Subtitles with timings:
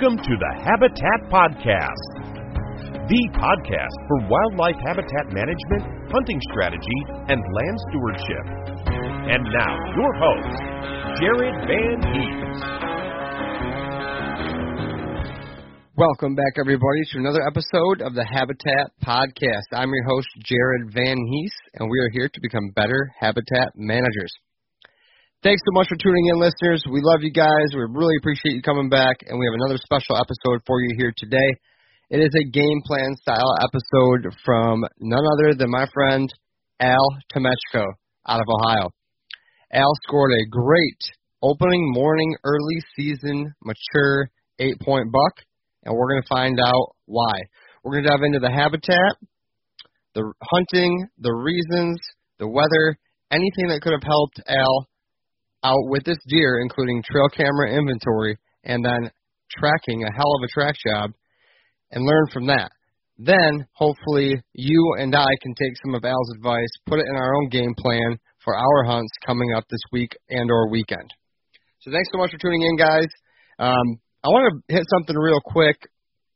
[0.00, 2.08] Welcome to the Habitat Podcast,
[3.04, 8.44] the podcast for wildlife habitat management, hunting strategy, and land stewardship.
[9.28, 10.56] And now, your host,
[11.20, 12.60] Jared Van Hees.
[15.96, 19.68] Welcome back, everybody, to another episode of the Habitat Podcast.
[19.74, 24.32] I'm your host, Jared Van Hees, and we are here to become better habitat managers.
[25.42, 26.84] Thanks so much for tuning in, listeners.
[26.84, 27.72] We love you guys.
[27.72, 31.14] We really appreciate you coming back, and we have another special episode for you here
[31.16, 31.56] today.
[32.10, 36.28] It is a game plan style episode from none other than my friend
[36.80, 37.86] Al Temechko
[38.28, 38.90] out of Ohio.
[39.72, 41.00] Al scored a great
[41.42, 45.40] opening morning early season mature eight point buck,
[45.84, 47.32] and we're going to find out why.
[47.82, 49.16] We're going to dive into the habitat,
[50.14, 51.98] the hunting, the reasons,
[52.38, 52.98] the weather,
[53.30, 54.86] anything that could have helped Al
[55.62, 59.10] out with this deer, including trail camera inventory and then
[59.50, 61.10] tracking a hell of a track job,
[61.90, 62.70] and learn from that.
[63.18, 67.34] Then, hopefully, you and I can take some of Al's advice, put it in our
[67.34, 71.10] own game plan for our hunts coming up this week and or weekend.
[71.80, 73.08] So thanks so much for tuning in, guys.
[73.58, 75.76] Um, I want to hit something real quick.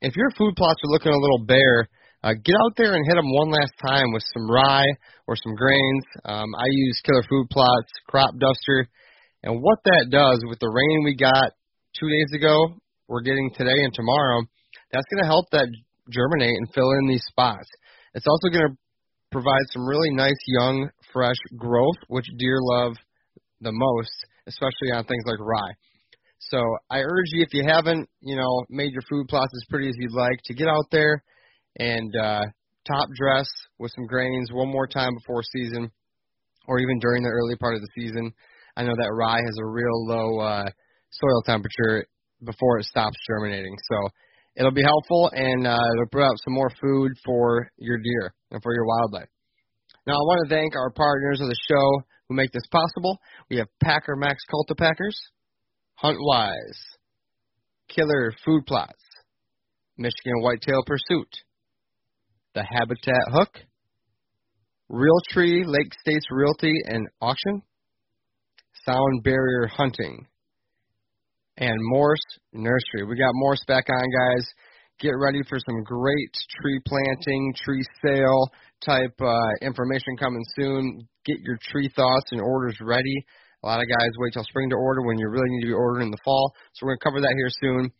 [0.03, 1.89] If your food plots are looking a little bare,
[2.23, 4.93] uh, get out there and hit them one last time with some rye
[5.27, 6.05] or some grains.
[6.25, 8.89] Um, I use Killer Food Plots, Crop Duster,
[9.45, 11.53] and what that does with the rain we got
[12.01, 14.41] two days ago, we're getting today and tomorrow,
[14.91, 15.69] that's going to help that
[16.11, 17.69] germinate and fill in these spots.
[18.15, 18.77] It's also going to
[19.31, 22.95] provide some really nice young, fresh growth, which deer love
[23.61, 24.13] the most,
[24.47, 25.75] especially on things like rye.
[26.39, 26.59] So
[26.91, 29.95] I urge you, if you haven't, you know, made your food plots as pretty as
[29.99, 31.23] you'd like, to get out there
[31.79, 32.43] and uh,
[32.87, 35.91] top dress with some grains one more time before season,
[36.67, 38.33] or even during the early part of the season.
[38.77, 40.65] I know that rye has a real low uh,
[41.11, 42.07] soil temperature
[42.45, 44.09] before it stops germinating, so
[44.57, 48.63] it'll be helpful and uh, it'll put out some more food for your deer and
[48.63, 49.29] for your wildlife.
[50.07, 53.19] Now, I want to thank our partners of the show who make this possible.
[53.49, 55.17] We have Packer Max Cultipackers,
[56.03, 56.79] Huntwise,
[57.89, 59.03] Killer Food Plots,
[59.97, 61.29] Michigan Whitetail Pursuit,
[62.55, 63.61] The Habitat Hook,
[64.91, 67.63] Realtree Lake States Realty and Auction,
[68.87, 70.27] Sound Barrier Hunting,
[71.57, 72.19] and Morse
[72.53, 73.05] Nursery.
[73.09, 74.47] We got Morse back on, guys.
[75.01, 76.31] Get ready for some great
[76.61, 78.49] tree planting, tree sale
[78.85, 81.09] type uh, information coming soon.
[81.25, 83.25] Get your tree thoughts and orders ready.
[83.63, 85.73] A lot of guys wait till spring to order when you really need to be
[85.73, 86.53] ordering in the fall.
[86.75, 87.91] So we're going to cover that here soon.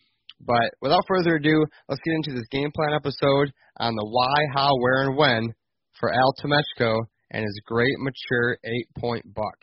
[0.41, 4.71] But without further ado, let's get into this game plan episode on the why, how,
[4.79, 5.55] where, and when
[5.99, 9.57] for Al Temechko and his great mature eight point buck.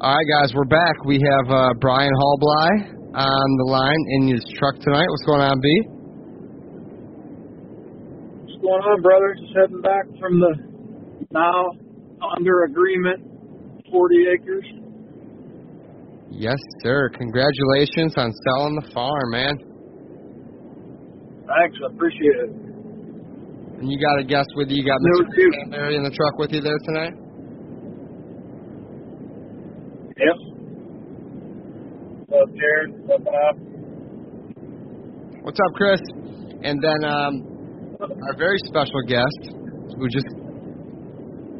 [0.00, 1.04] All right, guys, we're back.
[1.04, 5.04] We have uh, Brian Hallbly on the line in his truck tonight.
[5.04, 5.68] What's going on, B?
[8.48, 9.36] What's going on, brother?
[9.36, 10.56] Just heading back from the
[11.32, 11.76] now
[12.34, 13.28] under agreement
[13.92, 14.64] 40 acres.
[16.30, 17.10] Yes, sir.
[17.18, 19.58] Congratulations on selling the farm, man.
[21.44, 22.50] Thanks, I appreciate it.
[23.84, 24.80] And you got a guest with you.
[24.80, 25.28] You got Mr.
[25.28, 27.12] Cranberry in the truck with you there tonight?
[30.20, 30.36] Yep.
[32.60, 32.90] What's up, Jared?
[33.08, 33.56] What's up?
[35.42, 36.00] What's up, Chris?
[36.62, 37.32] And then um,
[38.00, 39.56] our very special guest,
[39.96, 40.28] who just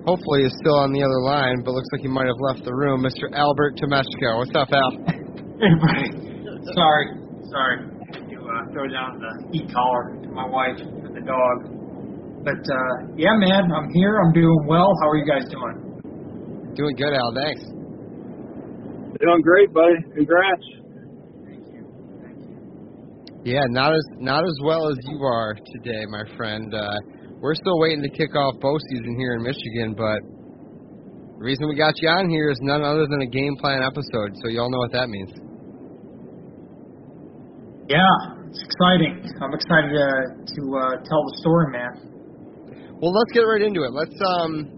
[0.04, 2.74] hopefully is still on the other line, but looks like he might have left the
[2.74, 3.32] room, Mr.
[3.32, 4.44] Albert Temechko.
[4.44, 4.90] What's up, Al?
[5.60, 6.12] Hey, buddy.
[6.76, 7.06] sorry,
[7.48, 7.76] sorry.
[7.80, 12.44] To uh, throw down the heat collar to my wife and the dog.
[12.44, 14.20] But uh, yeah, man, I'm here.
[14.20, 14.92] I'm doing well.
[15.00, 16.74] How are you guys doing?
[16.76, 17.32] Doing good, Al.
[17.32, 17.64] Thanks.
[19.20, 19.96] Doing great, buddy.
[20.14, 20.64] Congrats.
[21.44, 21.82] Thank you.
[22.22, 22.56] Thank you.
[23.44, 26.74] Yeah, not as not as well as you are today, my friend.
[26.74, 26.92] Uh,
[27.40, 30.20] we're still waiting to kick off bow season here in Michigan, but
[31.40, 34.36] the reason we got you on here is none other than a game plan episode,
[34.44, 35.32] so y'all know what that means.
[37.88, 39.24] Yeah, it's exciting.
[39.40, 40.06] I'm excited to
[40.44, 41.92] to uh, tell the story, man.
[43.00, 43.92] Well, let's get right into it.
[43.96, 44.68] Let's um,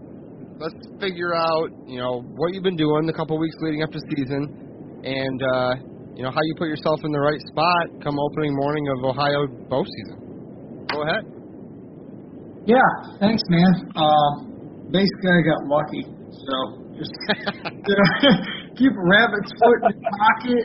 [0.55, 3.99] let's figure out you know what you've been doing the couple weeks leading up to
[4.15, 8.53] season, and uh, you know how you put yourself in the right spot come opening
[8.53, 10.85] morning of Ohio bow season.
[10.93, 11.25] Go ahead.
[12.69, 13.89] Yeah, thanks, man.
[13.97, 16.03] Um, basically, I got lucky.
[16.29, 16.55] So
[16.93, 17.13] just
[17.65, 18.33] you know,
[18.77, 20.63] keep a rabbit's foot in your pocket.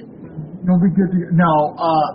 [0.69, 1.21] You'll be good to.
[1.33, 2.09] No, uh,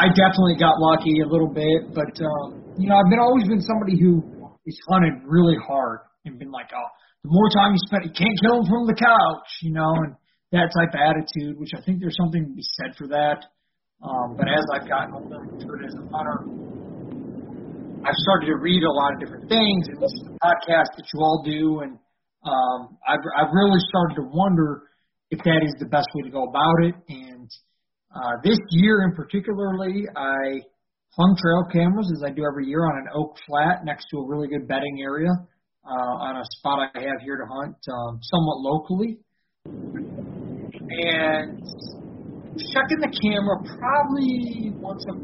[0.00, 3.60] I definitely got lucky a little bit, but um, you know, I've been always been
[3.60, 4.24] somebody who
[4.64, 6.88] has hunted really hard and been like, oh,
[7.24, 10.16] the more time you spend, you can't kill them from the couch, you know, and
[10.52, 13.46] that type of attitude, which I think there's something to be said for that.
[14.02, 16.48] Um, but as I've gotten older matured as a hunter,
[18.00, 21.20] I've started to read a lot of different things and listen to podcasts that you
[21.20, 21.98] all do, and
[22.48, 24.88] um, I've I've really started to wonder
[25.30, 26.94] if that is the best way to go about it.
[27.08, 27.50] And
[28.14, 30.64] uh, this year in particularly, I
[31.16, 34.26] hung trail cameras as I do every year on an oak flat next to a
[34.26, 35.30] really good bedding area
[35.84, 39.18] uh, on a spot I have here to hunt um, somewhat locally.
[40.90, 41.62] And
[42.74, 45.14] checking the camera probably once a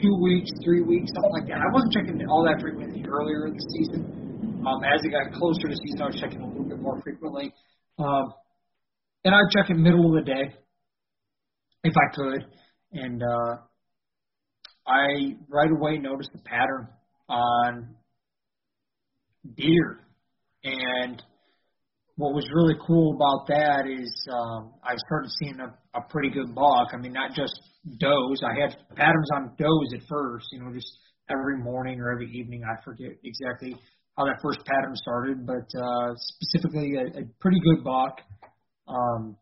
[0.00, 1.58] two weeks, three weeks, something like that.
[1.58, 4.62] I wasn't checking all that frequently earlier in the season.
[4.66, 7.52] Um, as it got closer to season, I was checking a little bit more frequently.
[7.98, 8.32] Um,
[9.24, 10.54] and I'd check it middle of the day
[11.84, 12.44] if I could.
[12.92, 13.56] And uh,
[14.86, 16.88] I right away noticed a pattern
[17.28, 17.94] on
[19.56, 20.00] deer.
[20.64, 21.22] And
[22.16, 26.54] what was really cool about that is um, I started seeing a, a pretty good
[26.54, 26.94] buck.
[26.94, 27.58] I mean, not just
[27.98, 28.42] does.
[28.46, 30.86] I had patterns on does at first, you know, just
[31.28, 32.62] every morning or every evening.
[32.62, 33.74] I forget exactly
[34.16, 38.20] how that first pattern started, but uh, specifically a, a pretty good buck.
[38.86, 39.36] Um,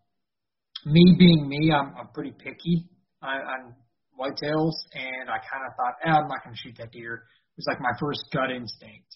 [0.86, 2.88] me being me, I'm, I'm pretty picky
[3.22, 3.75] on, on
[4.18, 7.14] whitetails, and I kind of thought, eh, I'm not going to shoot that deer.
[7.14, 9.12] It was like my first gut instinct.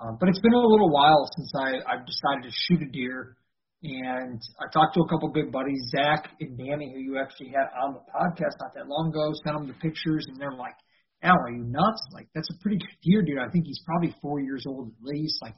[0.00, 3.36] Um, but it's been a little while since I, I've decided to shoot a deer.
[3.82, 7.70] And I talked to a couple good buddies, Zach and Danny, who you actually had
[7.78, 10.74] on the podcast not that long ago, sent them the pictures, and they're like,
[11.22, 12.02] Al, are you nuts?
[12.12, 13.38] Like, that's a pretty good deer, dude.
[13.38, 15.38] I think he's probably four years old at least.
[15.42, 15.54] Like,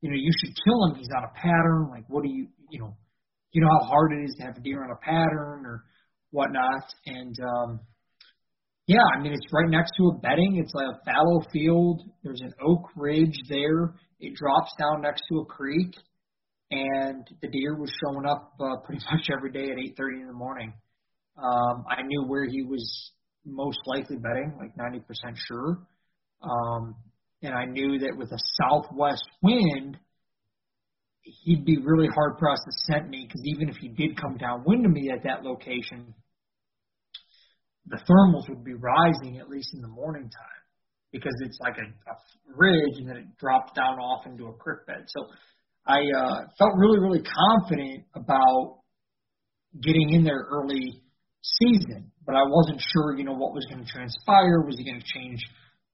[0.00, 0.96] you know, you should kill him.
[0.96, 1.88] He's on a pattern.
[1.90, 2.96] Like, what do you, you know,
[3.52, 5.84] you know how hard it is to have a deer on a pattern or
[6.30, 6.84] whatnot.
[7.06, 7.80] And, um,
[8.86, 10.60] yeah, I mean, it's right next to a bedding.
[10.62, 12.02] It's like a fallow field.
[12.22, 13.94] There's an oak ridge there.
[14.20, 15.94] It drops down next to a creek
[16.70, 20.32] and the deer was showing up uh, pretty much every day at 8:30 in the
[20.32, 20.72] morning.
[21.36, 23.10] Um, I knew where he was
[23.44, 25.02] most likely bedding, like 90%
[25.36, 25.78] sure,
[26.42, 26.94] um,
[27.42, 29.98] and I knew that with a southwest wind,
[31.22, 34.84] he'd be really hard pressed to scent me because even if he did come downwind
[34.84, 36.14] to me at that location,
[37.86, 40.62] the thermals would be rising at least in the morning time
[41.12, 42.14] because it's like a, a
[42.56, 45.04] ridge and then it drops down off into a creek bed.
[45.06, 45.26] So
[45.86, 48.80] I uh, felt really, really confident about
[49.80, 51.02] getting in there early
[51.42, 54.64] season, but I wasn't sure, you know, what was going to transpire.
[54.64, 55.40] Was he going to change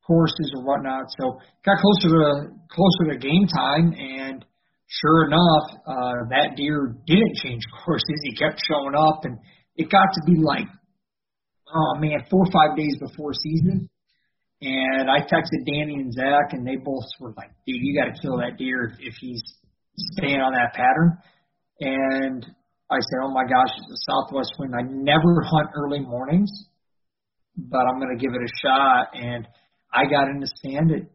[0.07, 1.05] courses or whatnot?
[1.19, 4.45] So got closer to closer to game time, and
[4.87, 8.19] sure enough, uh, that deer didn't change courses.
[8.23, 9.39] He kept showing up, and
[9.77, 10.67] it got to be like,
[11.75, 13.89] oh man, four or five days before season.
[14.63, 18.21] And I texted Danny and Zach, and they both were like, "Dude, you got to
[18.21, 19.43] kill that deer if, if he's
[20.17, 21.19] staying on that pattern.
[21.81, 22.45] And
[22.91, 24.75] I said, oh my gosh, it's a southwest wind.
[24.75, 26.51] I never hunt early mornings,
[27.57, 29.15] but I'm going to give it a shot.
[29.15, 29.47] And
[29.93, 31.07] I got in the stand at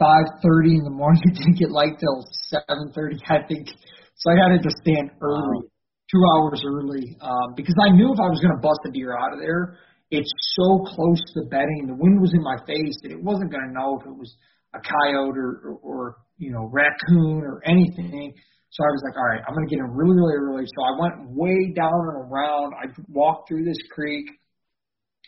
[0.00, 1.22] 5:30 in the morning.
[1.26, 2.24] It didn't get light till
[2.54, 3.68] 7:30, I think.
[4.16, 5.66] So I got into stand early,
[6.10, 9.16] two hours early, um, because I knew if I was going to bust a deer
[9.16, 9.78] out of there,
[10.10, 11.86] it's so close to the bedding.
[11.86, 14.34] The wind was in my face that it wasn't going to know if it was
[14.74, 18.32] a coyote or, or, or you know raccoon or anything.
[18.70, 20.64] So I was like, all right, I'm gonna get in really, really early.
[20.66, 22.74] So I went way down and around.
[22.76, 24.26] I walked through this creek,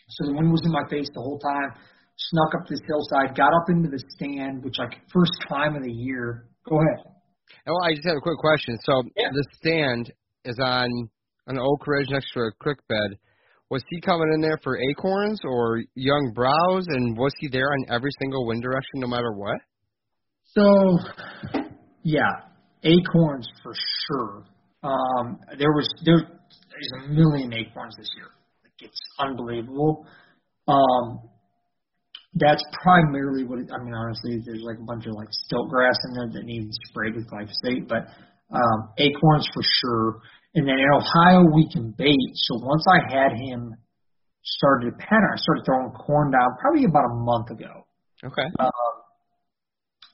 [0.09, 1.73] so the wind was in my face the whole time.
[2.17, 5.91] Snuck up this hillside, got up into the stand, which like first time of the
[5.91, 6.49] year.
[6.69, 7.05] Go ahead.
[7.67, 8.77] Oh, I just have a quick question.
[8.83, 9.29] So Yeah.
[9.33, 10.13] the stand
[10.45, 10.87] is on
[11.47, 13.17] an oak ridge next to a creek bed.
[13.71, 17.85] Was he coming in there for acorns or young browse, and was he there on
[17.89, 19.55] every single wind direction, no matter what?
[20.43, 20.99] So,
[22.03, 22.31] yeah,
[22.83, 24.43] acorns for sure.
[24.83, 28.27] Um, there was there, there's a million acorns this year.
[28.61, 30.05] Like it's unbelievable.
[30.67, 31.29] Um,
[32.33, 33.93] that's primarily what it, I mean.
[33.93, 37.29] Honestly, there's like a bunch of like stilt grass in there that needs sprayed with
[37.31, 38.07] glyphosate, but
[38.53, 40.21] um, acorns for sure.
[40.53, 42.31] And then in Ohio, we can bait.
[42.33, 43.75] So once I had him
[44.43, 47.87] started to pattern, I started throwing corn down probably about a month ago.
[48.23, 48.47] Okay.
[48.59, 48.71] Um,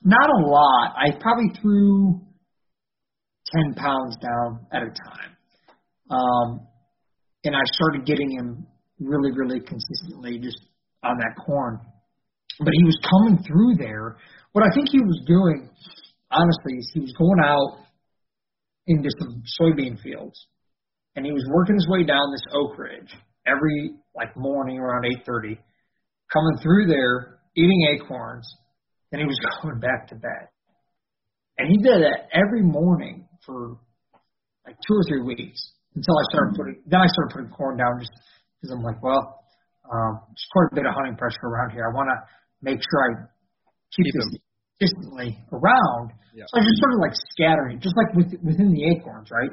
[0.04, 0.94] not a lot.
[0.96, 2.20] I probably threw
[3.52, 5.36] 10 pounds down at a time.
[6.10, 6.66] Um,
[7.44, 8.66] and I started getting him
[9.00, 10.58] really, really consistently just
[11.02, 11.80] on that corn.
[12.60, 14.16] But he was coming through there.
[14.52, 15.70] What I think he was doing,
[16.30, 17.87] honestly, is he was going out
[18.88, 20.38] into some soybean fields,
[21.14, 23.14] and he was working his way down this oak ridge
[23.46, 25.58] every like morning around 8:30,
[26.32, 28.48] coming through there, eating acorns,
[29.12, 30.48] and he was going back to bed.
[31.58, 33.78] And he did that every morning for
[34.66, 35.58] like two or three weeks
[35.94, 36.82] until I started putting.
[36.86, 38.12] Then I started putting corn down just
[38.60, 39.42] because I'm like, well,
[39.90, 41.82] um, there's quite a bit of hunting pressure around here.
[41.82, 42.18] I want to
[42.62, 43.10] make sure I
[43.96, 44.40] keep, Keep this.
[44.78, 46.12] Consistently around.
[46.34, 46.44] Yeah.
[46.48, 49.50] So I just started like scattering, just like with, within the acorns, right?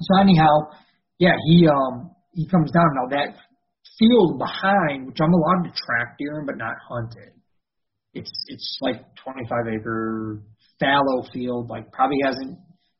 [0.00, 0.72] So anyhow,
[1.18, 3.36] yeah, he um he comes down now that
[3.98, 7.34] field behind, which I'm allowed to track deer in but not hunt it.
[8.14, 10.42] It's it's like 25 acre
[10.80, 12.58] fallow field, like probably hasn't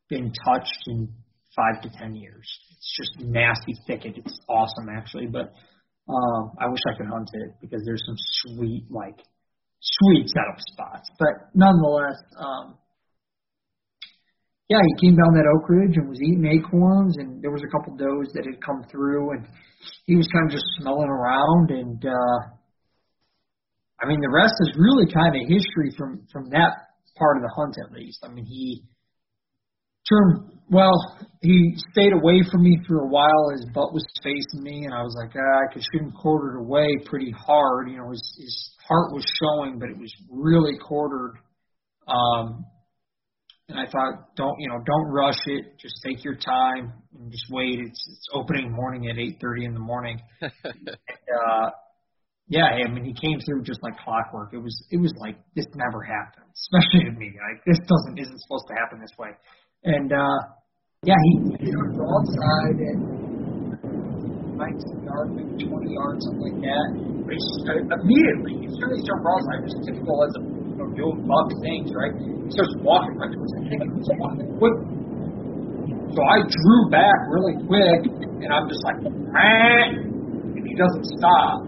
[0.08, 1.08] been touched in
[1.56, 2.48] five to ten years.
[2.70, 4.18] It's just nasty thicket.
[4.18, 5.52] It's awesome actually, but
[6.08, 9.18] um I wish I could hunt it because there's some sweet like
[9.82, 11.10] sweet setup spots.
[11.18, 12.78] But nonetheless, um
[14.72, 17.68] yeah, he came down that oak ridge and was eating acorns, and there was a
[17.68, 19.44] couple does that had come through, and
[20.06, 22.38] he was kind of just smelling around, and uh,
[24.00, 26.72] I mean, the rest is really kind of history from from that
[27.18, 28.24] part of the hunt, at least.
[28.24, 28.82] I mean, he
[30.08, 30.92] turned well,
[31.42, 33.50] he stayed away from me for a while.
[33.52, 36.58] His butt was facing me, and I was like, ah, I could shoot him quartered
[36.60, 37.90] away pretty hard.
[37.90, 41.36] You know, his his heart was showing, but it was really quartered.
[42.08, 42.64] Um,
[43.68, 45.78] and I thought, don't you know, don't rush it.
[45.78, 47.78] Just take your time and just wait.
[47.80, 50.20] It's it's opening morning at 8:30 in the morning.
[50.40, 51.70] and, uh,
[52.48, 54.54] yeah, I mean, he came through just like clockwork.
[54.54, 57.32] It was it was like this never happened, especially to me.
[57.36, 59.30] Like this doesn't isn't supposed to happen this way.
[59.82, 60.38] And uh,
[61.02, 66.86] yeah, he he was broadside at 19 yards, maybe 20 yards, something like that.
[67.26, 70.86] But he uh, immediately, he started to jump broadside, just typical as a you know,
[70.94, 72.14] doing buck things, right?
[72.14, 73.50] He starts walking right towards.
[73.58, 74.76] He was walking quick.
[76.14, 78.06] So I drew back really quick,
[78.38, 81.66] and I'm just like, "Meh," and he doesn't stop.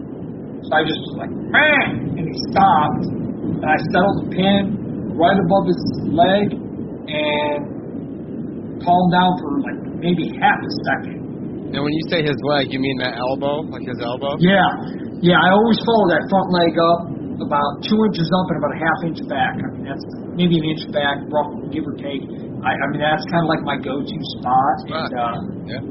[0.63, 5.35] So I just was like, "Meh," and he stopped, and I settled the pin right
[5.35, 5.83] above his
[6.15, 6.55] leg,
[7.11, 7.74] and
[8.85, 11.17] calmed down for like maybe half a second.
[11.73, 14.37] And when you say his leg, you mean that elbow, like his elbow?
[14.39, 14.63] Yeah,
[15.19, 15.41] yeah.
[15.41, 16.99] I always follow that front leg up
[17.43, 19.59] about two inches up and about a half inch back.
[19.59, 20.05] I mean, that's
[20.39, 22.23] maybe an inch back, rough, give or take.
[22.63, 24.77] I, I mean, that's kind of like my go-to spot.
[24.87, 25.35] And, uh,
[25.67, 25.83] Yeah.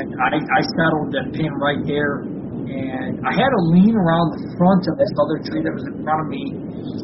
[0.00, 2.26] and I, I settled that pin right there.
[2.70, 6.02] And I had to lean around the front of this other tree that was in
[6.06, 6.44] front of me,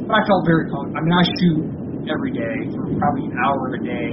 [0.07, 0.95] but I felt very comfortable.
[0.95, 1.63] I mean, I shoot
[2.07, 4.11] every day for probably an hour a day,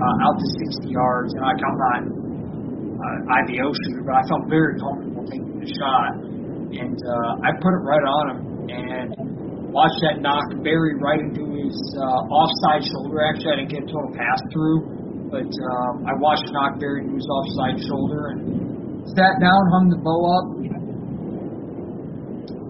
[0.00, 0.46] uh, out to
[0.80, 5.68] 60 yards, and I'm not uh, IBO shooter, but I felt very comfortable taking the
[5.76, 6.24] shot.
[6.72, 8.40] And uh, I put it right on him
[8.70, 9.08] and
[9.76, 13.20] watched that nock bury right into his uh, offside shoulder.
[13.28, 17.04] Actually, I didn't get a total pass through, but um, I watched the nock bury
[17.04, 20.46] into his offside shoulder and sat down, hung the bow up,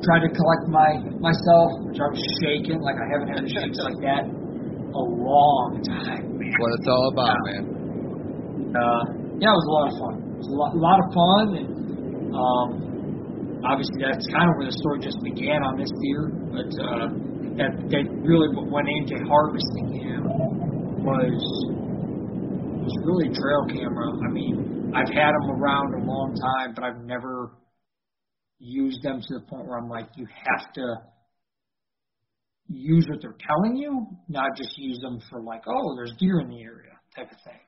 [0.02, 3.76] tried to collect my myself, which I was shaking like I haven't had a shake
[3.76, 4.39] like that
[4.94, 6.38] a long time.
[6.38, 6.52] Man.
[6.58, 7.64] What it's all about, man.
[8.74, 9.02] Uh,
[9.38, 10.14] yeah, it was a lot of fun.
[10.20, 11.70] It was a lot, a lot of fun, and
[12.34, 12.68] um,
[13.64, 16.30] obviously that's kind of where the story just began on this deer.
[16.54, 17.06] But uh,
[17.58, 20.22] that that really what went into harvesting him
[21.02, 21.40] was
[22.84, 24.10] was really trail camera.
[24.10, 27.52] I mean, I've had them around a long time, but I've never
[28.58, 30.84] used them to the point where I'm like, you have to
[32.70, 36.48] use what they're telling you, not just use them for like, oh, there's deer in
[36.48, 37.60] the area type of thing.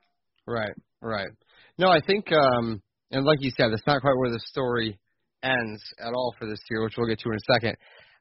[0.47, 1.29] Right, right.
[1.77, 2.81] No, I think, um,
[3.11, 4.99] and like you said, that's not quite where the story
[5.43, 7.75] ends at all for this year, which we'll get to in a second.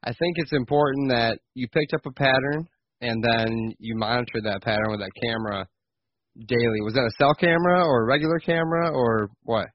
[0.04, 2.66] I think it's important that you picked up a pattern
[3.00, 5.66] and then you monitor that pattern with that camera
[6.46, 6.80] daily.
[6.82, 9.68] Was that a cell camera or a regular camera or what?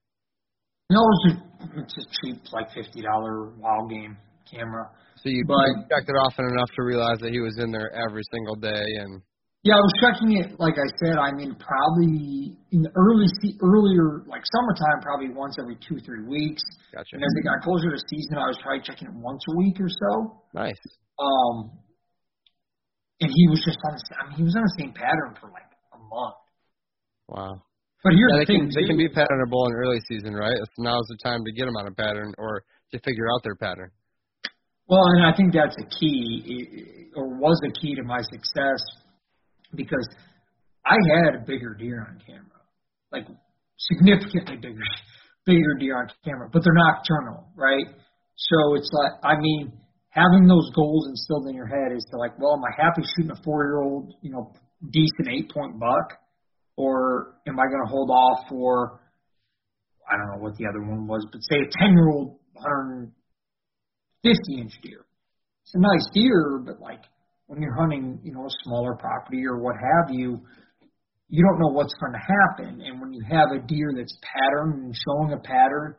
[0.90, 1.44] No, it's just
[1.76, 4.18] it's just cheap, like fifty dollar wild game
[4.50, 4.90] camera.
[5.28, 7.92] So you, But- you checked it often enough to realize that he was in there
[7.92, 9.20] every single day, and
[9.68, 10.56] Yeah, I was checking it.
[10.56, 13.28] Like I said, I mean, probably in the early
[13.60, 16.64] earlier, like summertime, probably once every two three weeks.
[16.96, 17.20] gotcha.
[17.20, 19.76] And as it got closer to season, I was probably checking it once a week
[19.84, 20.40] or so.
[20.56, 20.80] Nice.
[21.20, 21.76] Um,
[23.20, 24.00] and he was just on.
[24.00, 26.40] the I mean, he was on the same pattern for like a month.
[27.28, 27.60] Wow.
[28.00, 30.56] But here's Yeah, the thing: can they can be patternable in early season, right?
[30.56, 32.64] So now's the time to get them on a pattern or
[32.96, 33.92] to figure out their pattern.
[34.88, 38.80] Well, and I think that's a key, or was a key to my success,
[39.76, 40.08] because
[40.86, 42.62] I had a bigger deer on camera,
[43.12, 43.28] like
[43.78, 44.80] significantly bigger,
[45.46, 47.86] bigger deer on camera, but they're nocturnal, right?
[48.38, 49.74] So it's like, I mean,
[50.10, 53.32] having those goals instilled in your head is to like, well, am I happy shooting
[53.32, 54.54] a four-year-old, you know,
[54.90, 56.14] decent eight-point buck,
[56.78, 59.02] or am I going to hold off for,
[60.10, 63.12] I don't know what the other one was, but say a ten-year-old 100
[64.24, 65.06] 50 inch deer.
[65.64, 67.02] It's a nice deer, but like
[67.48, 70.40] when you're hunting, you know, a smaller property or what have you,
[71.30, 72.82] you don't know what's going to happen.
[72.82, 75.96] And when you have a deer that's patterned and showing a pattern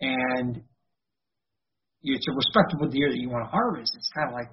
[0.00, 0.62] and
[2.02, 4.50] it's a respectable deer that you want to harvest, it's kind of like,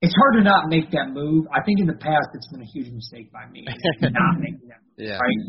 [0.00, 1.44] it's hard to not make that move.
[1.52, 3.68] I think in the past it's been a huge mistake by me
[4.00, 4.96] not making that move.
[4.96, 5.20] Yeah.
[5.20, 5.40] Right?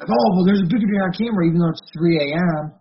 [0.00, 2.72] Like, oh, well, there's a bigger deer on camera even though it's 3 a.m.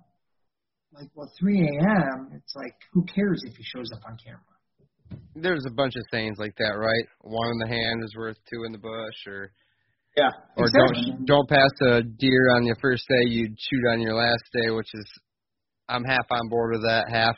[0.98, 4.42] Like, well, 3 a.m., it's like, who cares if he shows up on camera?
[5.36, 7.06] There's a bunch of sayings like that, right?
[7.22, 9.52] One in the hand is worth two in the bush, or
[10.18, 10.32] Yeah.
[10.58, 11.12] or exactly.
[11.12, 14.72] don't don't pass a deer on your first day, you'd shoot on your last day,
[14.72, 15.06] which is
[15.88, 17.38] I'm half on board with that, half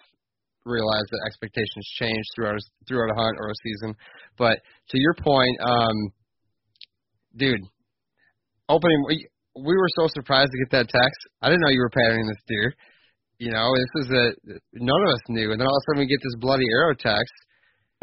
[0.65, 3.95] realize that expectations change throughout a, throughout a hunt or a season.
[4.37, 5.97] But to your point, um,
[7.35, 7.61] dude,
[8.69, 11.19] opening we, we were so surprised to get that text.
[11.41, 12.73] I didn't know you were patterning this deer.
[13.39, 14.25] You know, this is a
[14.83, 16.93] none of us knew, and then all of a sudden we get this bloody arrow
[16.93, 17.31] text.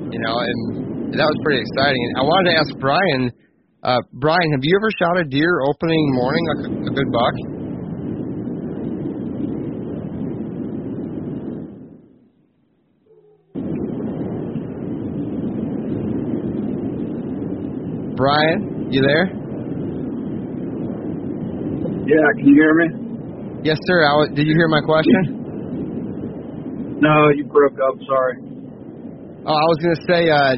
[0.01, 2.01] You know, and that was pretty exciting.
[2.09, 3.31] And I wanted to ask Brian,
[3.83, 7.37] uh, Brian, have you ever shot a deer opening morning like a, a good buck?
[18.17, 19.27] Brian, you there?
[22.09, 23.06] Yeah, can you hear me?
[23.67, 23.99] Yes, sir.
[24.07, 25.43] I w- did you hear my question?
[27.03, 27.99] No, you broke up.
[28.07, 28.37] Sorry.
[29.45, 30.55] Oh, I was gonna say, uh,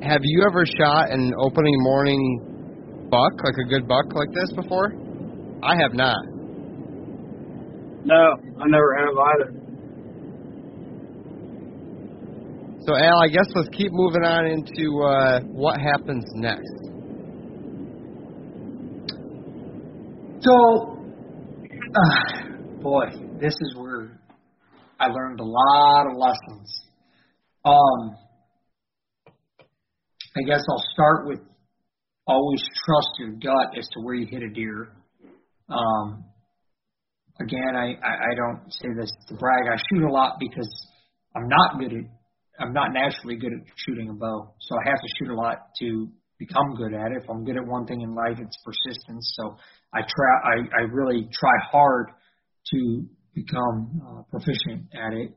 [0.00, 4.94] have you ever shot an opening morning buck, like a good buck like this before?
[5.62, 6.24] I have not.
[8.04, 8.22] No,
[8.60, 9.52] I never have either.
[12.86, 16.72] So, Al, I guess let's keep moving on into uh, what happens next.
[20.40, 20.91] So,
[21.94, 23.06] uh, boy,
[23.40, 24.20] this is where
[24.98, 26.84] I learned a lot of lessons.
[27.64, 28.16] Um,
[30.36, 31.40] I guess I'll start with
[32.26, 34.88] always trust your gut as to where you hit a deer.
[35.68, 36.24] Um,
[37.40, 39.64] again, I, I, I don't say this to brag.
[39.72, 40.86] I shoot a lot because
[41.36, 42.04] I'm not good at,
[42.60, 44.54] I'm not naturally good at shooting a bow.
[44.60, 47.22] So I have to shoot a lot to become good at it.
[47.22, 49.34] If I'm good at one thing in life, it's persistence.
[49.36, 49.56] So
[49.94, 52.08] I try, I, I really try hard
[52.72, 55.30] to become uh, proficient at it.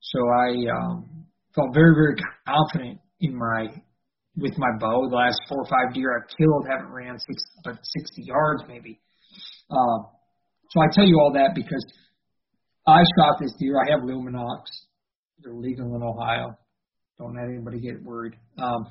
[0.00, 3.68] So I um, felt very, very confident in my
[4.36, 5.08] with my bow.
[5.10, 9.00] The last four or five deer I've killed haven't ran six, but 60 yards maybe.
[9.70, 10.06] Um,
[10.70, 11.84] so I tell you all that because
[12.86, 13.76] I shot this deer.
[13.86, 14.72] I have Lumenoks.
[15.42, 16.56] They're legal in Ohio.
[17.18, 18.34] Don't let anybody get worried.
[18.58, 18.86] Um,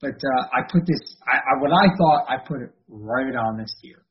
[0.00, 1.16] but uh, I put this.
[1.26, 4.01] I, I what I thought I put it right on this deer.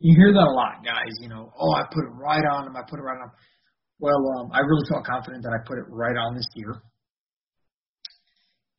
[0.00, 1.14] You hear that a lot, guys.
[1.20, 2.76] You know, oh, I put it right on him.
[2.76, 3.34] I put it right on him.
[3.98, 6.82] Well, um, I really felt confident that I put it right on this deer.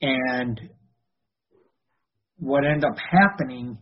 [0.01, 0.62] And
[2.38, 3.77] what ended up happening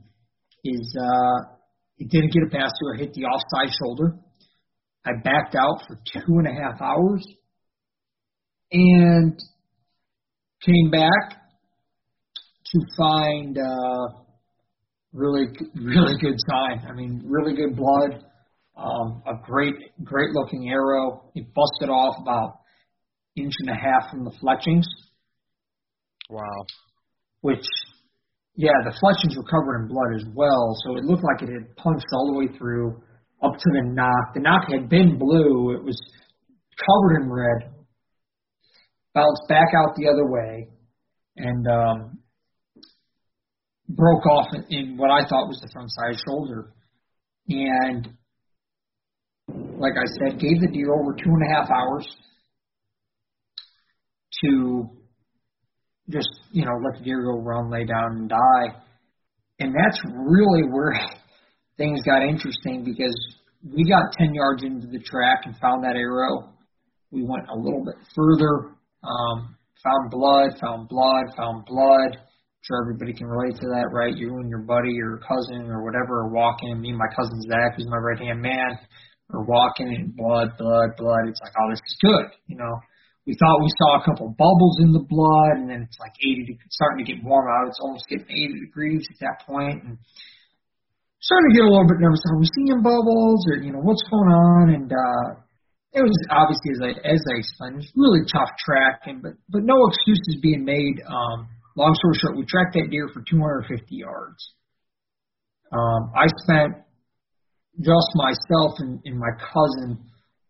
[0.63, 1.53] is uh,
[1.99, 2.95] it didn't get a pass through.
[2.95, 4.17] I hit the offside shoulder.
[5.05, 7.25] I backed out for two and a half hours
[8.71, 9.39] and
[10.65, 11.37] came back
[12.65, 14.26] to find uh,
[15.17, 16.85] really, really good sign.
[16.87, 18.23] I mean, really good blood.
[18.77, 21.31] Um, a great, great looking arrow.
[21.33, 22.59] It busted off about
[23.35, 24.85] inch and a half from the fletchings,
[26.29, 26.65] Wow.
[27.41, 27.65] which,
[28.55, 30.75] yeah, the fletchings were covered in blood as well.
[30.83, 33.01] So it looked like it had punched all the way through
[33.41, 34.33] up to the nock.
[34.35, 35.75] The nock had been blue.
[35.75, 35.99] It was
[36.77, 37.73] covered in red.
[39.13, 40.67] Bounced back out the other way,
[41.37, 42.19] and um,
[43.89, 46.73] broke off in, what I thought was the front side shoulder.
[47.49, 48.09] And
[49.79, 52.07] like I said, gave the deer over two and a half hours
[54.43, 54.89] to
[56.09, 58.81] just, you know, let the deer go run, lay down, and die.
[59.59, 60.93] And that's really where
[61.77, 63.15] things got interesting because
[63.63, 66.53] we got 10 yards into the track and found that arrow.
[67.11, 72.17] We went a little bit further, um, found blood, found blood, found blood.
[72.67, 74.15] Sure everybody can relate to that, right?
[74.15, 76.81] You and your buddy or cousin or whatever are walking.
[76.81, 78.77] Me and my cousin Zach, who's my right hand man,
[79.31, 81.31] are walking and blood, blood, blood.
[81.31, 82.75] It's like, oh, this is good, you know
[83.27, 86.57] we thought we saw a couple bubbles in the blood, and then it's like 80,
[86.71, 87.67] starting to get warm out.
[87.67, 89.99] It's almost getting 80 degrees at that point, and
[91.19, 92.23] starting to get a little bit nervous.
[92.31, 94.65] Are we seeing bubbles, or you know what's going on?
[94.71, 95.43] And uh,
[95.91, 99.67] it was obviously as I as I explained, it was really tough tracking, but but
[99.67, 101.03] no excuses being made.
[101.03, 104.53] Um, long story short, we tracked that deer for 250 yards.
[105.71, 106.83] Um, I spent
[107.79, 110.03] just myself and, and my cousin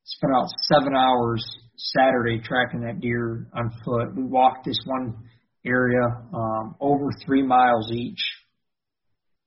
[0.06, 4.16] spent about seven hours Saturday tracking that deer on foot.
[4.16, 5.16] We walked this one
[5.66, 6.02] area
[6.34, 8.24] um, over three miles each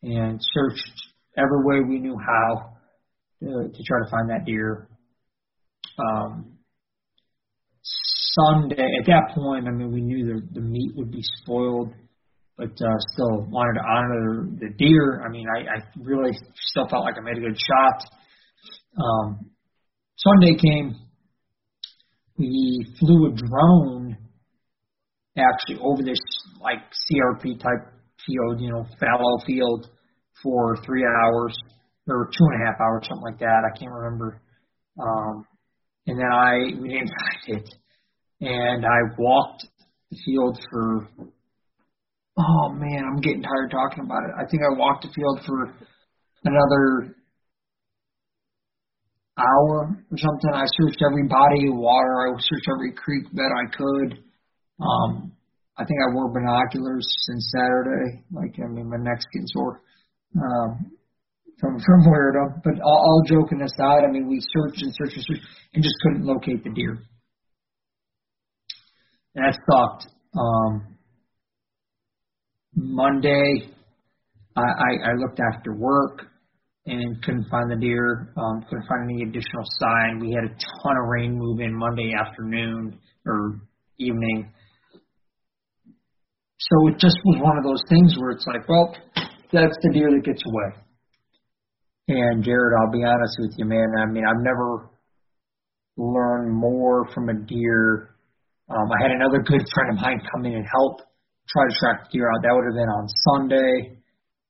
[0.02, 0.92] and searched
[1.36, 2.76] every way we knew how
[3.40, 4.88] to, to try to find that deer.
[5.98, 6.58] Um,
[8.34, 11.92] Sunday, at that point, I mean, we knew the, the meat would be spoiled,
[12.56, 15.22] but uh, still wanted to honor the deer.
[15.26, 16.32] I mean, I, I really
[16.70, 18.04] still felt like I made a good shot.
[19.02, 19.50] Um,
[20.16, 20.94] Sunday came,
[22.38, 24.16] we flew a drone
[25.38, 26.18] actually over this
[26.60, 27.92] like CRP type
[28.26, 29.88] field, you know, fallow field
[30.42, 31.56] for three hours
[32.08, 33.62] or two and a half hours, something like that.
[33.64, 34.42] I can't remember.
[34.98, 35.46] Um,
[36.06, 37.08] and then I we didn't
[37.48, 37.74] find it,
[38.40, 39.66] and I walked
[40.10, 41.08] the field for.
[42.38, 44.30] Oh man, I'm getting tired talking about it.
[44.38, 45.74] I think I walked the field for
[46.44, 47.14] another
[49.36, 50.52] hour or something.
[50.54, 52.28] I searched every body of water.
[52.28, 54.24] I searched every creek bed I could.
[54.80, 55.32] Um,
[55.76, 58.24] I think I wore binoculars since Saturday.
[58.32, 59.82] Like, I mean, my neck's getting sore
[60.36, 60.92] um,
[61.58, 62.60] from from wearing them.
[62.64, 65.96] But all, all joking aside, I mean, we searched and searched and searched and just
[66.02, 67.02] couldn't locate the deer.
[69.34, 70.12] And that sucked.
[70.38, 70.96] Um,
[72.74, 73.68] Monday,
[74.56, 76.22] I, I, I looked after work
[76.86, 78.32] and couldn't find the deer.
[78.36, 80.18] Um, couldn't find any additional sign.
[80.20, 83.60] We had a ton of rain move in Monday afternoon or
[83.98, 84.50] evening.
[86.58, 88.94] So it just was one of those things where it's like, well,
[89.52, 90.84] that's the deer that gets away.
[92.08, 93.86] And Jared, I'll be honest with you, man.
[93.98, 94.90] I mean, I've never
[95.96, 98.16] learned more from a deer.
[98.70, 101.02] Um, I had another good friend of mine come in and help
[101.50, 102.38] try to track the deer out.
[102.46, 103.98] That would have been on Sunday.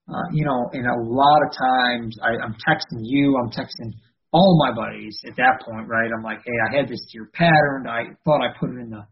[0.04, 3.94] Uh, you know, and a lot of times I, I'm texting you, I'm texting
[4.32, 6.10] all my buddies at that point, right?
[6.12, 7.88] I'm like, hey, I had this deer patterned.
[7.88, 9.06] I thought I put it in the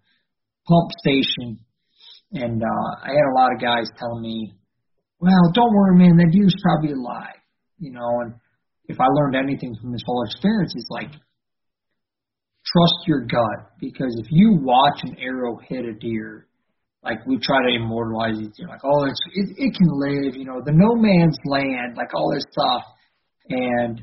[0.66, 1.64] pump station.
[2.33, 4.53] And uh, I had a lot of guys telling me,
[5.21, 7.40] well, don't worry, man, that deer's probably alive.
[7.79, 8.35] You know, and
[8.87, 11.11] if I learned anything from this whole experience, it's like,
[12.73, 13.73] trust your gut.
[13.81, 16.47] Because if you watch an arrow hit a deer,
[17.03, 20.37] like we try to immortalize it, you know, like oh it's it, it can live,
[20.37, 22.83] you know, the no man's land, like all this stuff.
[23.51, 24.03] And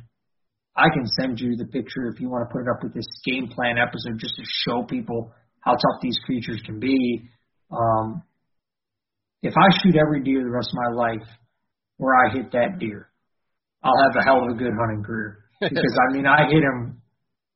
[0.75, 3.05] I can send you the picture if you want to put it up with this
[3.25, 7.29] game plan episode just to show people how tough these creatures can be.
[7.71, 8.23] Um,
[9.41, 11.27] if I shoot every deer the rest of my life
[11.97, 13.09] where I hit that deer,
[13.83, 15.39] I'll have a hell of a good hunting career.
[15.61, 17.01] Because I mean, I hit them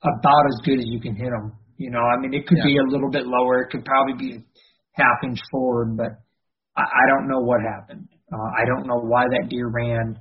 [0.02, 1.54] about as good as you can hit them.
[1.78, 2.66] You know, I mean, it could yeah.
[2.66, 3.64] be a little bit lower.
[3.64, 4.44] It could probably be
[4.94, 6.12] half inch forward, but
[6.76, 8.08] I, I don't know what happened.
[8.32, 10.20] Uh, I don't know why that deer ran.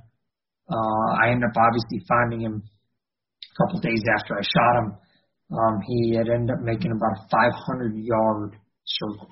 [0.69, 4.97] Uh, I ended up obviously finding him a couple days after I shot him.
[5.51, 9.29] Um, he had ended up making about a 500 yard circle.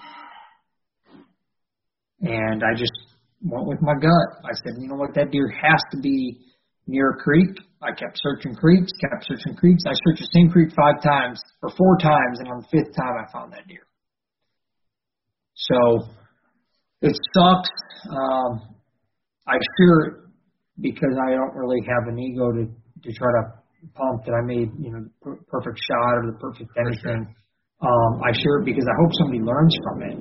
[2.21, 2.93] And I just
[3.41, 4.43] went with my gut.
[4.43, 6.39] I said, you know what, that deer has to be
[6.87, 7.59] near a creek.
[7.81, 9.83] I kept searching creeks, kept searching creeks.
[9.85, 13.13] I searched the same creek five times or four times, and on the fifth time
[13.19, 13.85] I found that deer.
[15.53, 16.09] So
[17.01, 17.69] it sucks.
[18.09, 18.75] Um,
[19.47, 20.31] I fear
[20.79, 23.43] because I don't really have an ego to to try to
[23.93, 27.35] pump that I made you know per- perfect shot or the perfect anything.
[27.79, 30.17] Um, I share it because I hope somebody learns from it.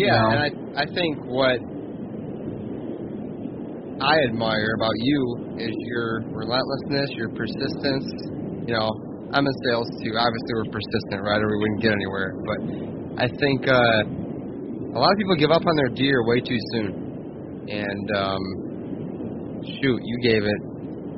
[0.00, 0.30] Yeah, you know?
[0.30, 1.60] and I I think what
[4.00, 8.06] I admire about you is your relentlessness, your persistence.
[8.66, 8.90] You know,
[9.30, 10.18] I'm in sales too.
[10.18, 12.34] Obviously, we're persistent, right, or we wouldn't get anywhere.
[12.42, 12.58] But
[13.22, 17.66] I think uh, a lot of people give up on their deer way too soon.
[17.70, 18.42] And um,
[19.78, 20.60] shoot, you gave it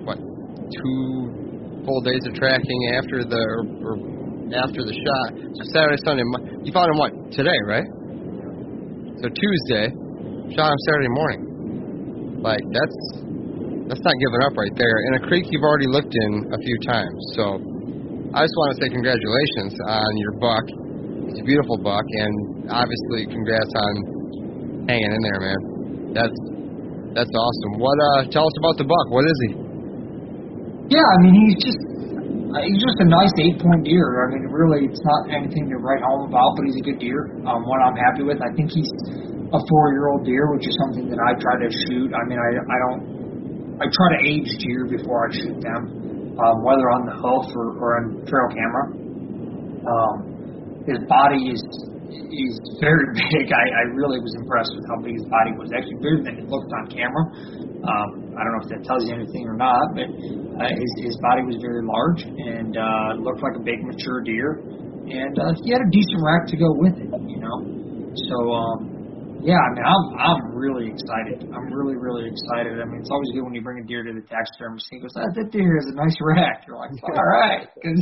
[0.04, 3.94] what two full days of tracking after the or, or
[4.52, 5.28] after the shot.
[5.32, 6.24] So Saturday, Sunday,
[6.62, 7.88] you found him what today, right?
[9.24, 9.88] So Tuesday,
[10.52, 11.45] shot him Saturday morning.
[12.46, 12.98] Like that's
[13.90, 14.96] that's not giving up right there.
[15.10, 17.18] In a creek you've already looked in a few times.
[17.34, 17.58] So
[18.30, 20.66] I just want to say congratulations on your buck.
[21.26, 25.60] It's a beautiful buck, and obviously congrats on hanging in there, man.
[26.14, 26.38] That's
[27.18, 27.82] that's awesome.
[27.82, 29.06] What uh tell us about the buck.
[29.10, 29.50] What is he?
[30.94, 34.06] Yeah, I mean he's just uh, he's just a nice eight point deer.
[34.22, 37.26] I mean really it's not anything to write home about, but he's a good deer.
[37.42, 38.38] Um one I'm happy with.
[38.38, 38.86] I think he's
[39.52, 42.10] a four year old deer, which is something that I try to shoot.
[42.14, 43.02] I mean I I don't
[43.78, 45.82] I try to age deer before I shoot them.
[46.36, 48.84] Um, whether on the hoof or, or on trail camera.
[49.86, 50.16] Um
[50.86, 51.62] his body is
[52.10, 53.50] he's very big.
[53.50, 55.70] I, I really was impressed with how big his body was.
[55.74, 57.24] Actually bigger than it looked on camera.
[57.86, 61.16] Um, I don't know if that tells you anything or not, but uh, his his
[61.22, 64.58] body was very large and uh, looked like a big mature deer,
[65.06, 67.10] and uh, he had a decent rack to go with it.
[67.10, 67.58] You know,
[68.28, 68.78] so um,
[69.38, 71.44] yeah, I mean, I'm I'm really excited.
[71.52, 72.80] I'm really really excited.
[72.80, 74.86] I mean, it's always good when you bring a deer to the taxidermist.
[74.90, 78.00] He goes, ah, "That deer has a nice rack." You're like, "All right," because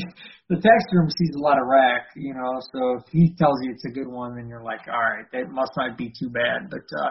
[0.49, 2.62] the taxidermist sees a lot of rack, you know.
[2.73, 5.51] So if he tells you it's a good one, then you're like, "All right, that
[5.51, 7.11] must not be too bad." But uh,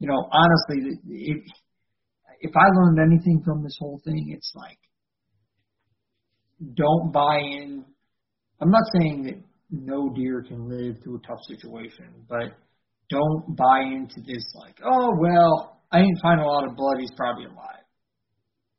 [0.00, 1.42] you know, honestly, it,
[2.40, 4.78] if I learned anything from this whole thing, it's like,
[6.74, 7.84] don't buy in.
[8.60, 9.40] I'm not saying that
[9.70, 12.52] no deer can live through a tough situation, but
[13.10, 17.12] don't buy into this like, oh well, I didn't find a lot of blood, he's
[17.16, 17.84] probably alive.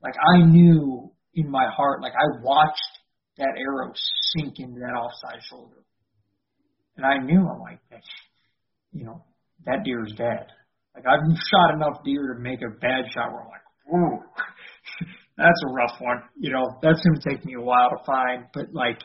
[0.02, 3.00] Like I knew in my heart, like I watched
[3.38, 3.92] that arrow
[4.36, 5.84] sink into that offside shoulder.
[6.98, 7.80] And I knew I'm like,
[8.92, 9.24] you know,
[9.66, 10.48] that deer is dead.
[10.96, 14.20] Like I've shot enough deer to make a bad shot where I'm like, ooh,
[15.38, 16.24] that's a rough one.
[16.36, 18.46] You know, that's gonna take me a while to find.
[18.54, 19.00] But like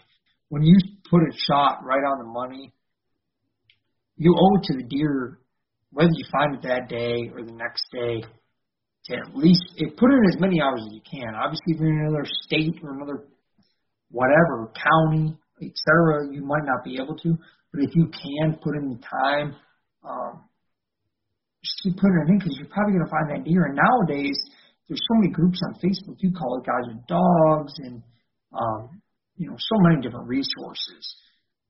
[0.48, 0.76] when you
[1.10, 2.72] put a shot right on the money,
[4.22, 5.38] you owe to the deer,
[5.90, 8.22] whether you find it that day or the next day,
[9.06, 11.34] to at least it, put in as many hours as you can.
[11.34, 13.26] Obviously, if you're in another state or another
[14.10, 17.36] whatever county, etc., you might not be able to.
[17.72, 19.56] But if you can put in the time,
[20.04, 20.44] um,
[21.64, 23.64] just keep putting it in because you're probably going to find that deer.
[23.64, 24.38] And nowadays,
[24.88, 26.16] there's so many groups on Facebook.
[26.18, 28.02] You call it guys with dogs and
[28.52, 29.02] um,
[29.36, 31.02] you know so many different resources.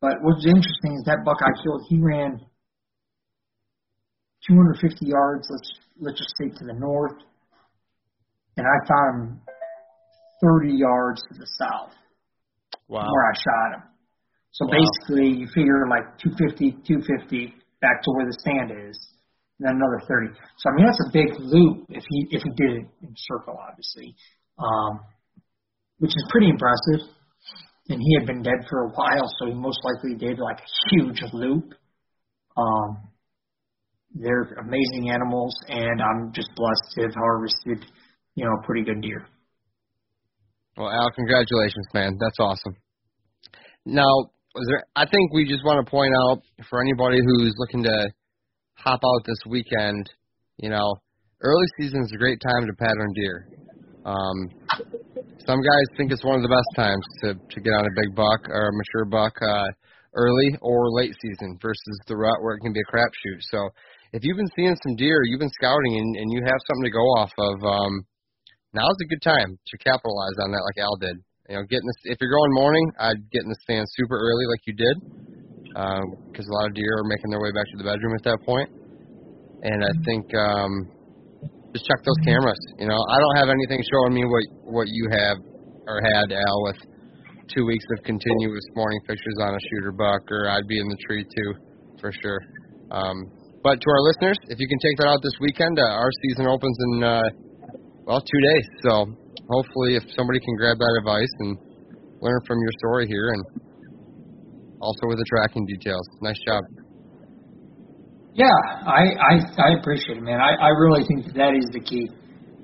[0.03, 2.43] But what's interesting is that buck I killed, he ran
[4.51, 5.47] 250 yards.
[5.49, 7.23] Let's let's just say to the north,
[8.57, 9.41] and I found him
[10.43, 11.95] 30 yards to the south.
[12.89, 13.07] Wow.
[13.07, 13.83] Where I shot him.
[14.51, 14.83] So Wow.
[14.83, 18.99] basically, you figure like 250, 250 back to where the stand is,
[19.59, 20.35] and then another 30.
[20.59, 23.55] So I mean that's a big loop if he if he did it in circle,
[23.55, 24.17] obviously,
[24.59, 24.99] um,
[26.03, 27.07] which is pretty impressive.
[27.89, 30.71] And he had been dead for a while, so he most likely did like a
[30.91, 31.75] huge loop.
[32.57, 33.09] Um,
[34.15, 37.91] they're amazing animals, and I'm just blessed to have harvested,
[38.35, 39.27] you know, a pretty good deer.
[40.77, 42.19] Well, Al, congratulations, man.
[42.21, 42.77] That's awesome.
[43.85, 44.85] Now, was there?
[44.95, 48.13] I think we just want to point out for anybody who's looking to
[48.75, 50.11] hop out this weekend.
[50.59, 50.95] You know,
[51.41, 53.49] early season is a great time to pattern deer.
[54.05, 54.51] Um,
[55.47, 58.15] some guys think it's one of the best times to to get on a big
[58.15, 59.69] buck or a mature buck uh,
[60.15, 63.41] early or late season versus the rut where it can be a crapshoot.
[63.51, 63.71] So,
[64.13, 66.95] if you've been seeing some deer, you've been scouting, and, and you have something to
[66.95, 67.57] go off of.
[67.65, 68.07] Um,
[68.73, 71.17] now's a good time to capitalize on that, like Al did.
[71.49, 74.47] You know, getting this, if you're going morning, I'd get in the stand super early,
[74.47, 74.97] like you did,
[76.31, 78.39] because a lot of deer are making their way back to the bedroom at that
[78.47, 78.71] point.
[79.63, 80.89] And I think um,
[81.73, 82.61] just check those cameras.
[82.79, 85.37] You know, I don't have anything showing me what what you have
[85.89, 86.79] or had, Al, with
[87.49, 91.01] two weeks of continuous morning pictures on a shooter buck, or I'd be in the
[91.09, 91.51] tree too,
[92.01, 92.41] for sure.
[92.91, 93.17] Um,
[93.65, 96.47] but to our listeners, if you can take that out this weekend, uh, our season
[96.47, 97.23] opens in uh,
[98.05, 98.67] well two days.
[98.85, 99.07] So
[99.49, 101.57] hopefully, if somebody can grab that advice and
[102.21, 103.43] learn from your story here, and
[104.81, 106.07] also with the tracking details.
[106.21, 106.63] Nice job.
[108.35, 108.49] Yeah,
[108.89, 110.41] I, I I appreciate it, man.
[110.41, 112.09] I, I really think that, that is the key.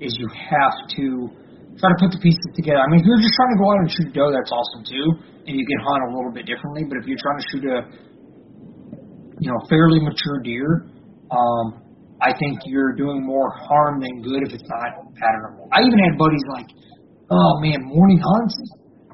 [0.01, 1.29] Is you have to
[1.77, 2.81] try to put the pieces together.
[2.81, 4.81] I mean, if you're just trying to go out and shoot a doe, that's awesome
[4.87, 5.07] too,
[5.45, 6.89] and you can hunt a little bit differently.
[6.89, 7.77] But if you're trying to shoot a
[9.37, 10.89] you know fairly mature deer,
[11.29, 11.85] um,
[12.17, 15.69] I think you're doing more harm than good if it's not patternable.
[15.69, 16.69] I even had buddies like,
[17.29, 18.57] oh man, morning hunts.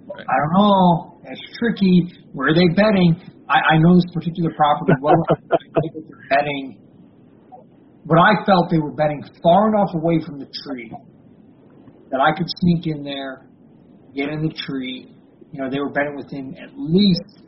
[0.08, 1.20] I don't know.
[1.28, 2.16] That's tricky.
[2.36, 3.16] Where are they betting?
[3.48, 5.16] I, I know this particular property well.
[5.32, 5.56] I
[5.94, 6.84] they're betting,
[8.06, 10.92] but I felt they were betting far enough away from the tree
[12.12, 13.48] that I could sneak in there
[14.14, 15.12] get in the tree.
[15.52, 17.40] You know, they were bedding within at least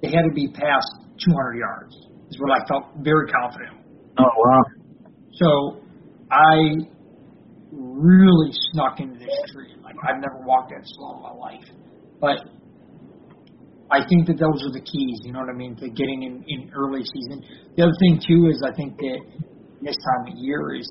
[0.00, 0.86] they had to be past
[1.24, 1.94] 200 yards.
[2.30, 3.78] Is what I felt very confident.
[4.18, 4.62] Oh wow.
[5.34, 5.80] So
[6.30, 6.86] I
[7.72, 9.74] really snuck into this tree.
[9.82, 11.64] Like I've never walked that slow in my life,
[12.20, 12.46] but
[13.90, 15.20] I think that those are the keys.
[15.24, 17.44] You know what I mean to getting in in early season.
[17.76, 19.20] The other thing too is I think that
[19.82, 20.88] this time of year is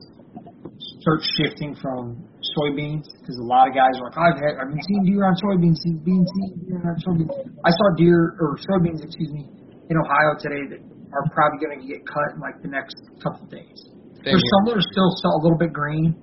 [1.01, 2.21] start shifting from
[2.53, 5.36] soybeans because a lot of guys are like I've had I've been seeing deer on
[5.41, 7.34] soybeans, being seen deer on soybeans.
[7.65, 9.49] I saw deer or soybeans, excuse me,
[9.89, 10.82] in Ohio today that
[11.13, 13.89] are probably going to get cut in like the next couple of days.
[14.21, 14.53] Same There's here.
[14.53, 16.13] some that are still still a little bit green,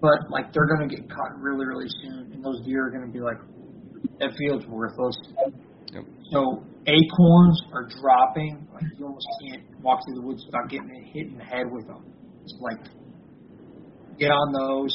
[0.00, 3.06] but like they're going to get cut really really soon, and those deer are going
[3.06, 3.38] to be like
[4.18, 5.16] that field's worthless.
[5.92, 6.04] Yep.
[6.30, 8.66] So acorns are dropping.
[8.72, 11.86] Like you almost can't walk through the woods without getting hit in the head with
[11.86, 12.04] them.
[12.42, 12.80] It's like
[14.18, 14.94] get on those.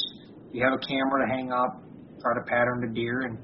[0.52, 1.82] You have a camera to hang up,
[2.20, 3.38] try to pattern the deer, and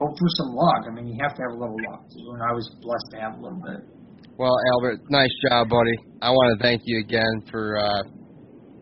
[0.00, 0.82] hope for some luck.
[0.88, 2.04] I mean, you have to have a little luck.
[2.14, 3.82] And I was blessed to have a little bit.
[4.38, 5.96] Well, Albert, nice job, buddy.
[6.22, 8.02] I want to thank you again for, uh,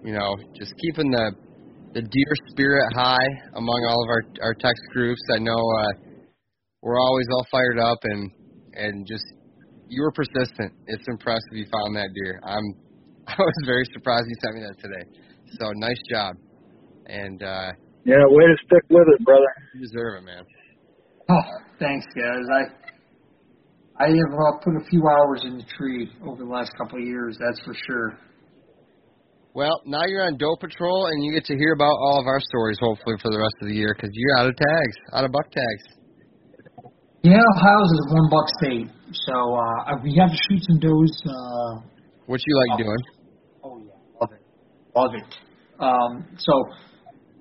[0.05, 1.33] you know, just keeping the
[1.93, 3.27] the deer spirit high
[3.57, 5.21] among all of our our text groups.
[5.35, 6.10] I know uh,
[6.83, 8.31] we're always all fired up and
[8.75, 9.25] and just
[9.89, 10.73] you were persistent.
[10.87, 12.41] It's impressive you found that deer.
[12.45, 12.65] I'm
[13.27, 15.05] I was very surprised you sent me that today.
[15.59, 16.37] So nice job,
[17.07, 17.73] and uh,
[18.05, 19.51] Yeah, way to stick with it, brother.
[19.75, 20.45] you deserve it, man.
[21.29, 21.47] Oh,
[21.79, 22.47] thanks, guys.
[22.55, 26.99] I I have uh, put a few hours in the tree over the last couple
[26.99, 27.37] of years.
[27.39, 28.19] That's for sure.
[29.53, 32.41] Well, now you're on doe patrol, and you get to hear about all of our
[32.41, 35.33] stories, hopefully, for the rest of the year, because you're out of tags, out of
[35.33, 36.00] buck tags.
[37.23, 41.13] Yeah, Ohio's is a one buck state, so uh, we have to shoot some does.
[41.29, 41.85] Uh,
[42.25, 43.03] What you like doing?
[43.63, 44.43] Oh yeah, love it,
[44.97, 45.29] love it.
[45.85, 46.53] Um, so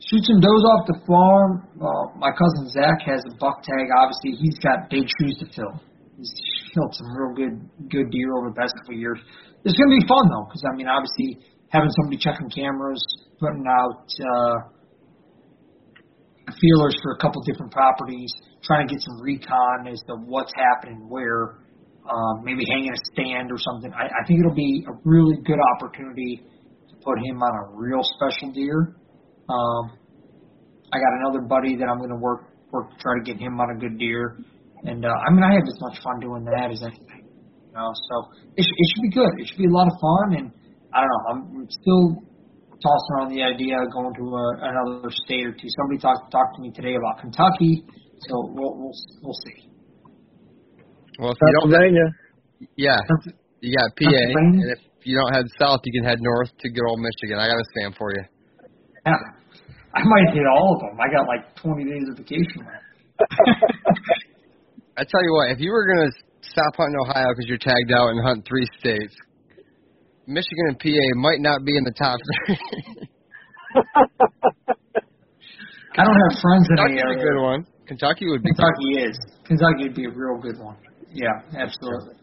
[0.04, 1.64] shoot some does off the farm.
[1.80, 3.88] Uh, my cousin Zach has a buck tag.
[4.04, 5.80] Obviously, he's got big shoes to fill.
[6.18, 6.34] He's
[6.76, 7.56] killed some real good
[7.88, 9.20] good deer over the past couple of years.
[9.64, 11.40] It's gonna be fun though, because I mean, obviously
[11.72, 13.00] having somebody checking cameras,
[13.40, 14.56] putting out uh,
[16.52, 21.08] feelers for a couple different properties, trying to get some recon as to what's happening
[21.10, 21.60] where.
[22.10, 23.94] Um, maybe hanging a stand or something.
[23.94, 26.42] I, I think it'll be a really good opportunity
[26.90, 28.96] to put him on a real special deer.
[29.46, 30.00] Um,
[30.92, 33.60] I got another buddy that I'm going to work work to try to get him
[33.60, 34.38] on a good deer,
[34.84, 37.26] and uh, I mean I have as much fun doing that as anything.
[37.26, 38.16] You know, so
[38.58, 39.34] it, sh- it should be good.
[39.38, 40.48] It should be a lot of fun, and
[40.94, 41.24] I don't know.
[41.30, 42.26] I'm still
[42.82, 45.70] tossing around the idea of going to a, another state or two.
[45.78, 47.86] Somebody talked talked to me today about Kentucky,
[48.28, 49.70] so we'll we'll we'll see.
[51.20, 51.72] Well, if you don't,
[52.76, 52.96] yeah,
[53.62, 54.64] you got PA, Pennsylvania?
[54.64, 57.40] and if you don't head south, you can head north to good old Michigan.
[57.40, 58.24] I got a stand for you.
[59.06, 59.16] Yeah,
[59.96, 61.00] I might hit all of them.
[61.00, 62.84] I got like 20 days of vacation left.
[64.98, 68.10] I tell you what, if you were gonna stop hunting Ohio because you're tagged out
[68.10, 69.16] and hunt three states,
[70.28, 72.60] Michigan and PA might not be in the top three.
[76.00, 77.66] I don't have friends in the Kentucky's a good one.
[77.90, 78.54] Kentucky would be.
[78.54, 79.18] Kentucky is.
[79.50, 80.78] Kentucky would be a real good one.
[81.10, 82.14] Yeah, absolutely.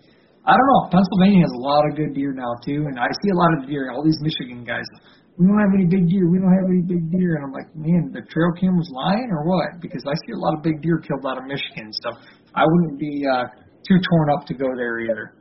[0.46, 0.86] I don't know.
[0.94, 3.66] Pennsylvania has a lot of good deer now too, and I see a lot of
[3.66, 3.90] deer.
[3.90, 4.86] All these Michigan guys,
[5.34, 6.30] we don't have any big deer.
[6.30, 9.42] We don't have any big deer, and I'm like, man, the trail camera's lying or
[9.42, 9.82] what?
[9.82, 12.14] Because I see a lot of big deer killed out of Michigan, so
[12.54, 13.50] I wouldn't be uh,
[13.82, 15.34] too torn up to go there either.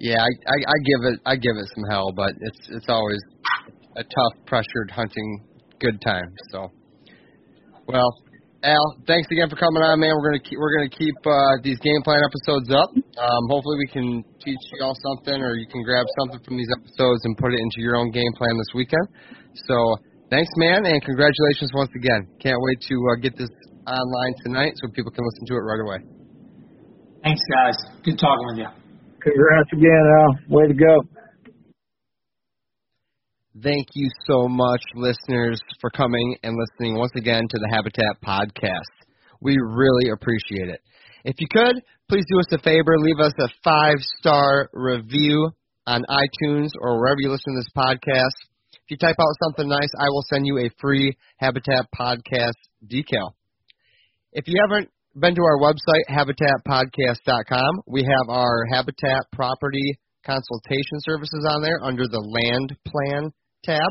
[0.00, 3.20] Yeah, I, I I give it I give it some hell, but it's it's always
[3.96, 5.44] a tough, pressured hunting
[5.80, 6.32] good time.
[6.50, 6.72] So,
[7.86, 8.08] well,
[8.64, 10.16] Al, thanks again for coming on, man.
[10.16, 12.88] We're gonna keep we're gonna keep uh, these game plan episodes up.
[12.96, 16.72] Um, hopefully, we can teach you all something, or you can grab something from these
[16.72, 19.04] episodes and put it into your own game plan this weekend.
[19.68, 19.76] So,
[20.32, 22.24] thanks, man, and congratulations once again.
[22.40, 23.52] Can't wait to uh, get this
[23.84, 26.00] online tonight so people can listen to it right away.
[27.20, 27.76] Thanks, guys.
[28.00, 28.70] Good talking with you.
[29.20, 30.32] Congrats again, Al.
[30.48, 31.04] Way to go.
[33.62, 39.06] Thank you so much, listeners, for coming and listening once again to the Habitat Podcast.
[39.40, 40.80] We really appreciate it.
[41.24, 45.52] If you could, please do us a favor, leave us a five star review
[45.86, 48.34] on iTunes or wherever you listen to this podcast.
[48.72, 53.34] If you type out something nice, I will send you a free Habitat Podcast decal.
[54.32, 59.96] If you haven't been to our website, habitatpodcast.com, we have our Habitat Property
[60.26, 63.30] consultation services on there under the Land Plan
[63.64, 63.90] tab.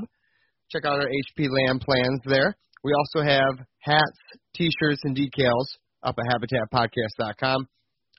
[0.71, 2.55] Check out our HP Land Plans there.
[2.84, 4.19] We also have hats,
[4.55, 5.67] t-shirts, and decals
[6.03, 7.67] up at habitatpodcast.com.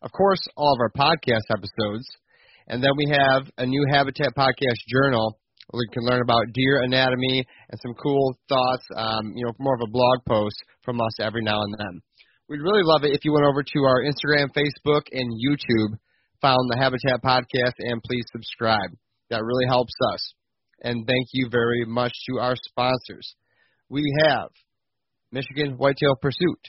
[0.02, 2.06] Of course, all of our podcast episodes.
[2.68, 5.38] And then we have a new Habitat Podcast journal
[5.70, 9.74] where you can learn about deer anatomy and some cool thoughts, um, you know, more
[9.74, 12.00] of a blog post from us every now and then.
[12.48, 15.96] We'd really love it if you went over to our Instagram, Facebook, and YouTube,
[16.40, 18.90] found the Habitat Podcast, and please subscribe.
[19.30, 20.34] That really helps us.
[20.82, 23.34] And thank you very much to our sponsors.
[23.88, 24.50] We have
[25.30, 26.60] Michigan Whitetail Pursuit,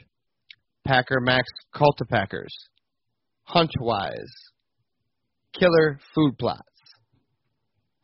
[0.85, 1.43] Packer Max
[1.73, 2.53] Cultipackers,
[3.49, 4.33] Huntwise,
[5.53, 6.61] Killer Food Plots,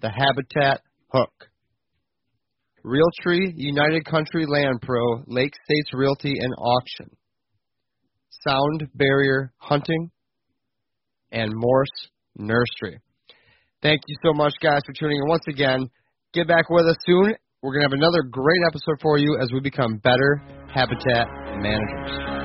[0.02, 0.82] The Habitat
[1.14, 1.32] Hook,
[2.84, 7.10] Realtree United Country Land Pro, Lake States Realty and Auction,
[8.48, 10.10] Sound Barrier Hunting,
[11.32, 13.00] and Morse Nursery.
[13.82, 15.90] Thank you so much, guys, for tuning in once again.
[16.34, 17.34] Get back with us soon.
[17.64, 20.42] We're going to have another great episode for you as we become better
[20.74, 21.28] habitat
[21.58, 22.41] managers.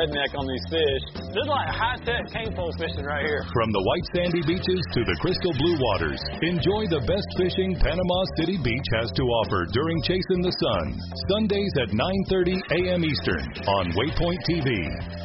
[0.00, 1.04] Redneck on these fish.
[1.36, 3.44] This is like high tech cane pole fishing right here.
[3.52, 8.18] From the white sandy beaches to the crystal blue waters, enjoy the best fishing Panama
[8.40, 10.84] City Beach has to offer during Chasing the Sun.
[11.28, 13.04] Sundays at 9:30 a.m.
[13.04, 14.68] Eastern on Waypoint TV,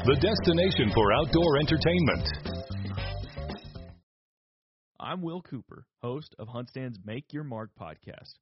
[0.04, 2.56] the destination for outdoor entertainment.
[5.00, 8.42] I'm Will Cooper, host of HuntStand's Make Your Mark podcast.